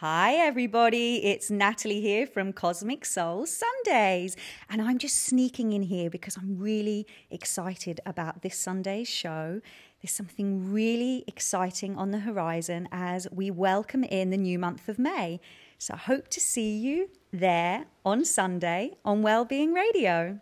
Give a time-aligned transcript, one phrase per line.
[0.00, 1.24] Hi, everybody.
[1.24, 4.36] It's Natalie here from Cosmic Soul Sundays.
[4.70, 9.60] And I'm just sneaking in here because I'm really excited about this Sunday's show.
[10.00, 15.00] There's something really exciting on the horizon as we welcome in the new month of
[15.00, 15.40] May.
[15.78, 20.38] So I hope to see you there on Sunday on Wellbeing Radio.